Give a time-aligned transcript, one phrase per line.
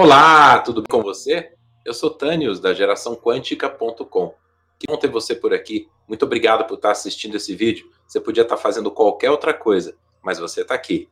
[0.00, 1.54] Olá, tudo bem com você?
[1.84, 4.32] Eu sou Tânios, da geraçãoquântica.com.
[4.78, 5.88] Que bom ter você por aqui.
[6.06, 7.90] Muito obrigado por estar assistindo esse vídeo.
[8.06, 11.08] Você podia estar fazendo qualquer outra coisa, mas você está aqui.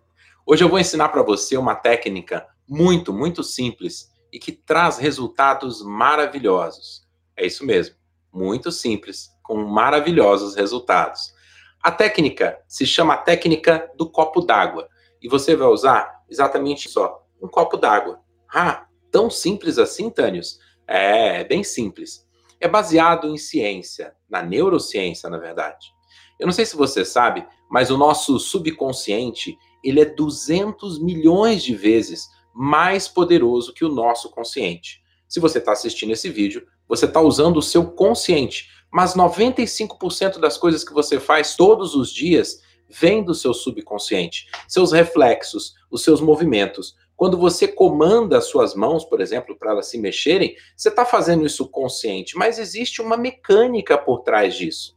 [0.46, 5.82] Hoje eu vou ensinar para você uma técnica muito, muito simples e que traz resultados
[5.82, 7.04] maravilhosos.
[7.36, 7.96] É isso mesmo,
[8.32, 11.34] muito simples, com maravilhosos resultados.
[11.82, 14.88] A técnica se chama técnica do copo d'água
[15.20, 18.24] e você vai usar exatamente só um copo d'água
[18.58, 20.58] ah, tão simples assim, Tânios?
[20.88, 22.26] É, é bem simples.
[22.58, 25.92] É baseado em ciência, na neurociência, na verdade.
[26.40, 31.74] Eu não sei se você sabe, mas o nosso subconsciente, ele é 200 milhões de
[31.74, 35.02] vezes mais poderoso que o nosso consciente.
[35.28, 40.56] Se você está assistindo esse vídeo, você está usando o seu consciente, mas 95% das
[40.56, 44.46] coisas que você faz todos os dias vem do seu subconsciente.
[44.66, 49.86] Seus reflexos, os seus movimentos, quando você comanda as suas mãos, por exemplo, para elas
[49.86, 54.96] se mexerem, você está fazendo isso consciente, mas existe uma mecânica por trás disso.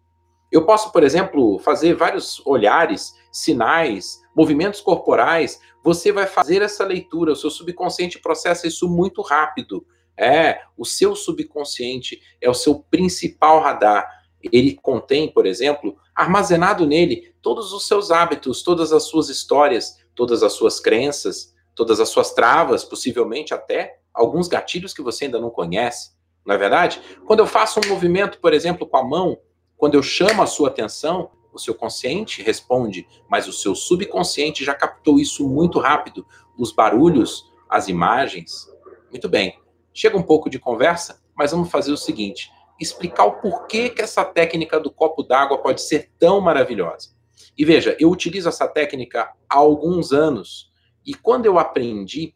[0.51, 5.61] Eu posso, por exemplo, fazer vários olhares, sinais, movimentos corporais.
[5.83, 9.85] Você vai fazer essa leitura, o seu subconsciente processa isso muito rápido.
[10.17, 14.09] É, o seu subconsciente é o seu principal radar.
[14.51, 20.43] Ele contém, por exemplo, armazenado nele todos os seus hábitos, todas as suas histórias, todas
[20.43, 25.49] as suas crenças, todas as suas travas, possivelmente até alguns gatilhos que você ainda não
[25.49, 26.11] conhece,
[26.45, 27.01] não é verdade?
[27.25, 29.37] Quando eu faço um movimento, por exemplo, com a mão,
[29.77, 34.75] quando eu chamo a sua atenção, o seu consciente responde, mas o seu subconsciente já
[34.75, 38.67] captou isso muito rápido, os barulhos, as imagens.
[39.09, 39.57] Muito bem.
[39.93, 44.25] Chega um pouco de conversa, mas vamos fazer o seguinte: explicar o porquê que essa
[44.25, 47.11] técnica do copo d'água pode ser tão maravilhosa.
[47.57, 50.68] E veja, eu utilizo essa técnica há alguns anos
[51.05, 52.33] e quando eu aprendi,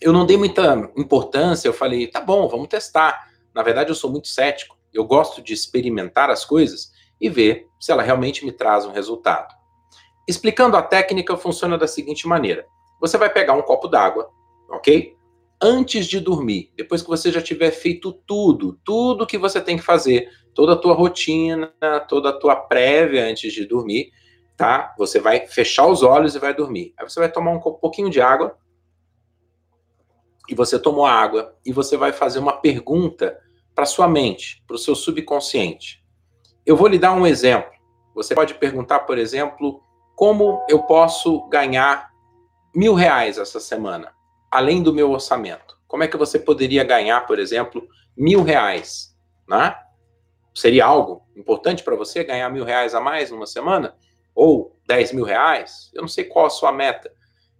[0.00, 3.28] eu não dei muita importância, eu falei, tá bom, vamos testar.
[3.54, 4.78] Na verdade, eu sou muito cético.
[4.92, 9.54] Eu gosto de experimentar as coisas e ver se ela realmente me traz um resultado.
[10.26, 12.66] Explicando a técnica, funciona da seguinte maneira:
[13.00, 14.30] você vai pegar um copo d'água,
[14.70, 15.14] ok?
[15.62, 19.82] Antes de dormir, depois que você já tiver feito tudo, tudo que você tem que
[19.82, 21.72] fazer, toda a tua rotina,
[22.08, 24.10] toda a tua prévia antes de dormir,
[24.60, 24.94] tá?
[24.98, 26.92] Você vai fechar os olhos e vai dormir.
[26.98, 28.58] Aí você vai tomar um pouquinho de água.
[30.46, 33.40] E você tomou a água e você vai fazer uma pergunta
[33.74, 36.04] para sua mente, para o seu subconsciente.
[36.66, 37.70] Eu vou lhe dar um exemplo.
[38.14, 39.82] Você pode perguntar, por exemplo,
[40.14, 42.10] como eu posso ganhar
[42.76, 44.12] mil reais essa semana,
[44.50, 45.80] além do meu orçamento?
[45.88, 49.16] Como é que você poderia ganhar, por exemplo, mil reais?
[49.48, 49.74] Né?
[50.54, 53.96] Seria algo importante para você ganhar mil reais a mais numa semana?
[54.40, 57.12] Ou 10 mil reais, eu não sei qual a sua meta.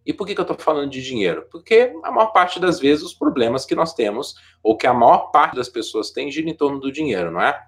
[0.06, 1.46] E por que, que eu estou falando de dinheiro?
[1.50, 5.30] Porque a maior parte das vezes os problemas que nós temos, ou que a maior
[5.30, 7.62] parte das pessoas tem, gira em torno do dinheiro, não é?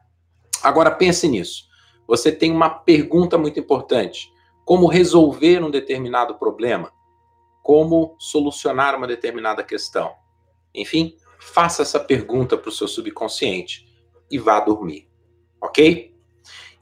[0.63, 1.69] Agora pense nisso.
[2.07, 4.33] Você tem uma pergunta muito importante:
[4.65, 6.91] como resolver um determinado problema?
[7.63, 10.15] Como solucionar uma determinada questão?
[10.75, 13.87] Enfim, faça essa pergunta para o seu subconsciente
[14.31, 15.07] e vá dormir.
[15.61, 16.12] Ok?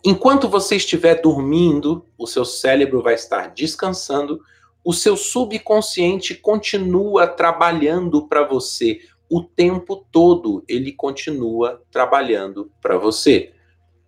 [0.05, 4.41] Enquanto você estiver dormindo, o seu cérebro vai estar descansando,
[4.83, 9.01] o seu subconsciente continua trabalhando para você.
[9.29, 13.53] O tempo todo ele continua trabalhando para você.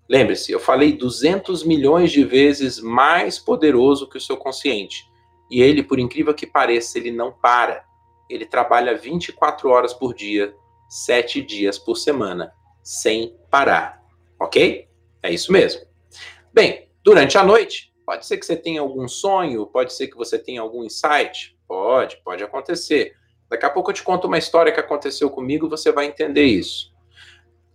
[0.09, 5.07] Lembre-se, eu falei 200 milhões de vezes mais poderoso que o seu consciente.
[5.51, 7.85] E ele, por incrível que pareça, ele não para.
[8.29, 10.55] Ele trabalha 24 horas por dia,
[10.89, 14.03] 7 dias por semana, sem parar.
[14.41, 14.89] Ok?
[15.23, 15.83] É isso mesmo.
[16.53, 20.39] Bem, durante a noite, pode ser que você tenha algum sonho, pode ser que você
[20.39, 21.57] tenha algum insight.
[21.67, 23.15] Pode, pode acontecer.
[23.49, 26.93] Daqui a pouco eu te conto uma história que aconteceu comigo, você vai entender isso.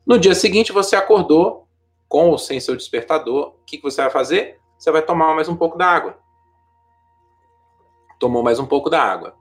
[0.05, 1.67] No dia seguinte, você acordou
[2.07, 3.49] com ou sem seu despertador.
[3.49, 4.59] O que, que você vai fazer?
[4.77, 6.17] Você vai tomar mais um pouco da água.
[8.19, 9.35] Tomou mais um pouco da água.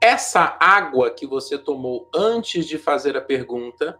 [0.00, 3.98] Essa água que você tomou antes de fazer a pergunta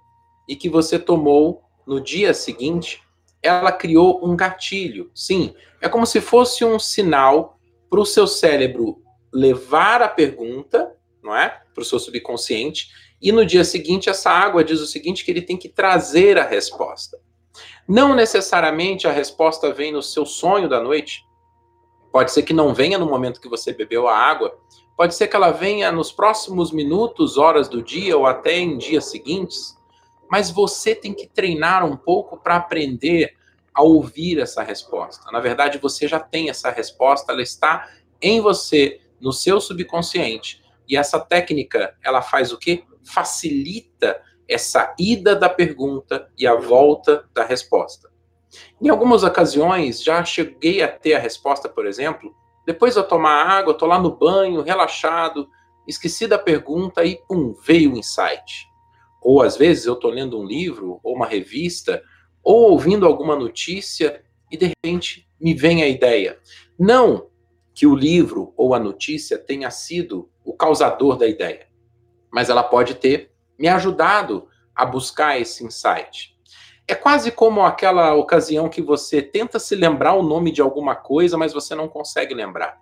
[0.48, 3.02] e que você tomou no dia seguinte,
[3.46, 5.10] ela criou um gatilho.
[5.14, 7.58] Sim, é como se fosse um sinal
[7.88, 9.02] para o seu cérebro
[9.32, 11.60] levar a pergunta, não é?
[11.74, 12.88] Para o seu subconsciente.
[13.20, 16.46] E no dia seguinte, essa água diz o seguinte: que ele tem que trazer a
[16.46, 17.18] resposta.
[17.88, 21.24] Não necessariamente a resposta vem no seu sonho da noite.
[22.12, 24.56] Pode ser que não venha no momento que você bebeu a água.
[24.96, 29.06] Pode ser que ela venha nos próximos minutos, horas do dia ou até em dias
[29.06, 29.76] seguintes
[30.30, 33.35] mas você tem que treinar um pouco para aprender
[33.76, 35.30] a ouvir essa resposta.
[35.30, 37.86] Na verdade, você já tem essa resposta, ela está
[38.22, 40.62] em você, no seu subconsciente.
[40.88, 42.84] E essa técnica, ela faz o quê?
[43.04, 44.18] Facilita
[44.48, 48.08] essa ida da pergunta e a volta da resposta.
[48.80, 52.34] Em algumas ocasiões, já cheguei a ter a resposta, por exemplo,
[52.64, 55.46] depois de eu tomar água, tô lá no banho, relaxado,
[55.86, 58.66] esqueci da pergunta e pum, veio o insight.
[59.20, 62.02] Ou às vezes eu tô lendo um livro ou uma revista
[62.46, 64.22] ou ouvindo alguma notícia
[64.52, 66.38] e de repente me vem a ideia.
[66.78, 67.26] Não
[67.74, 71.66] que o livro ou a notícia tenha sido o causador da ideia,
[72.32, 74.46] mas ela pode ter me ajudado
[74.76, 76.36] a buscar esse insight.
[76.86, 81.36] É quase como aquela ocasião que você tenta se lembrar o nome de alguma coisa,
[81.36, 82.78] mas você não consegue lembrar.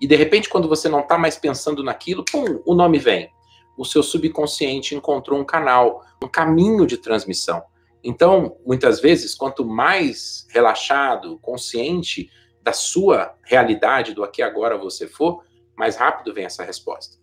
[0.00, 3.32] E de repente, quando você não está mais pensando naquilo, pum, o nome vem.
[3.76, 7.64] O seu subconsciente encontrou um canal, um caminho de transmissão.
[8.02, 12.30] Então, muitas vezes, quanto mais relaxado, consciente
[12.62, 15.44] da sua realidade, do aqui e agora você for,
[15.76, 17.16] mais rápido vem essa resposta.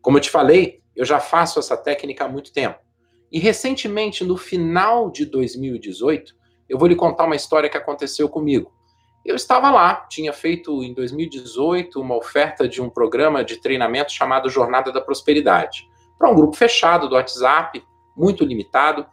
[0.00, 2.78] Como eu te falei, eu já faço essa técnica há muito tempo.
[3.30, 6.34] E recentemente, no final de 2018,
[6.68, 8.72] eu vou lhe contar uma história que aconteceu comigo.
[9.24, 14.50] Eu estava lá, tinha feito em 2018 uma oferta de um programa de treinamento chamado
[14.50, 15.88] Jornada da Prosperidade,
[16.18, 17.82] para um grupo fechado do WhatsApp,
[18.16, 19.06] muito limitado.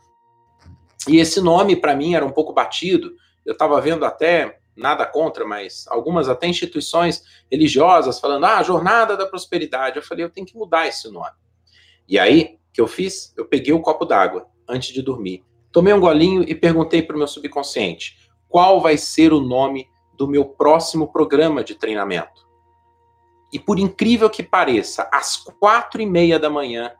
[1.10, 3.16] E esse nome, para mim, era um pouco batido.
[3.46, 9.26] Eu estava vendo até, nada contra, mas algumas até instituições religiosas falando, ah, Jornada da
[9.26, 9.98] Prosperidade.
[9.98, 11.36] Eu falei, eu tenho que mudar esse nome.
[12.08, 13.34] E aí, que eu fiz?
[13.36, 17.16] Eu peguei o um copo d'água antes de dormir, tomei um golinho e perguntei para
[17.16, 18.18] o meu subconsciente
[18.48, 22.48] qual vai ser o nome do meu próximo programa de treinamento.
[23.52, 26.92] E por incrível que pareça, às quatro e meia da manhã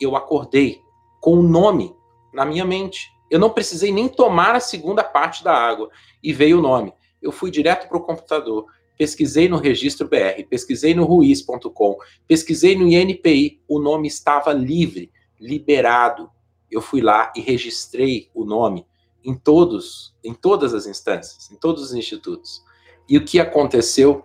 [0.00, 0.82] eu acordei
[1.20, 1.94] com o nome
[2.32, 3.12] na minha mente.
[3.30, 5.90] Eu não precisei nem tomar a segunda parte da água
[6.22, 6.92] e veio o nome.
[7.20, 8.66] Eu fui direto para o computador,
[8.96, 11.96] pesquisei no registro BR, pesquisei no ruiz.com,
[12.26, 16.30] pesquisei no INPI, o nome estava livre liberado.
[16.70, 18.86] Eu fui lá e registrei o nome
[19.24, 22.62] em todos, em todas as instâncias, em todos os institutos.
[23.08, 24.24] E o que aconteceu?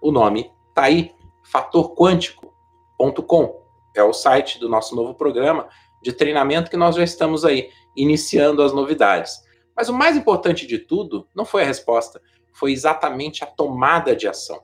[0.00, 1.12] O nome está aí,
[1.42, 3.66] fatorquântico.com.
[3.94, 5.68] É o site do nosso novo programa
[6.02, 9.40] de treinamento que nós já estamos aí iniciando as novidades.
[9.74, 12.20] Mas o mais importante de tudo não foi a resposta,
[12.52, 14.62] foi exatamente a tomada de ação.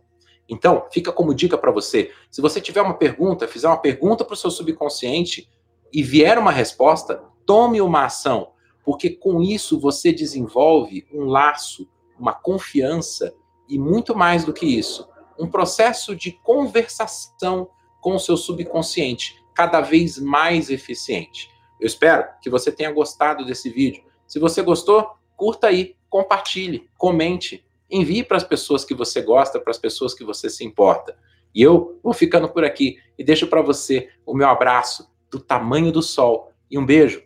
[0.48, 4.34] Então, fica como dica para você: se você tiver uma pergunta, fizer uma pergunta para
[4.34, 5.48] o seu subconsciente,
[5.92, 8.52] e vier uma resposta, tome uma ação,
[8.84, 11.86] porque com isso você desenvolve um laço,
[12.18, 13.34] uma confiança
[13.68, 15.08] e muito mais do que isso,
[15.38, 17.68] um processo de conversação
[18.00, 21.51] com o seu subconsciente cada vez mais eficiente.
[21.82, 24.04] Eu espero que você tenha gostado desse vídeo.
[24.24, 29.72] Se você gostou, curta aí, compartilhe, comente, envie para as pessoas que você gosta, para
[29.72, 31.16] as pessoas que você se importa.
[31.52, 35.90] E eu vou ficando por aqui e deixo para você o meu abraço do tamanho
[35.90, 36.52] do sol.
[36.70, 37.20] E um beijo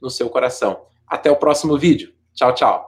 [0.00, 0.86] no seu coração.
[1.06, 2.14] Até o próximo vídeo.
[2.32, 2.87] Tchau, tchau.